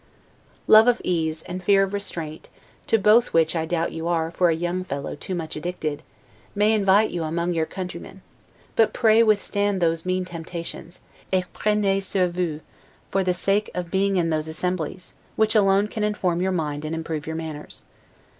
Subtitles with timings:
[0.65, 2.49] Love of ease, and fear of restraint
[2.87, 6.01] (to both which I doubt you are, for a young fellow, too much addicted)
[6.55, 8.23] may invite you among your countrymen:
[8.75, 11.01] but pray withstand those mean temptations,
[11.31, 12.61] 'et prenez sur vous',
[13.11, 16.95] for the sake of being in those assemblies, which alone can inform your mind and
[16.95, 17.83] improve your manners.